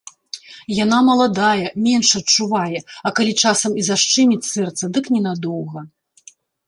Яна 0.83 0.99
маладая, 1.09 1.67
менш 1.87 2.09
адчувае, 2.21 2.79
а 3.09 3.13
калі 3.19 3.33
часам 3.43 3.71
і 3.83 3.85
зашчыміць 3.91 4.49
сэрца, 4.53 4.83
дык 4.97 5.05
ненадоўга. 5.17 5.79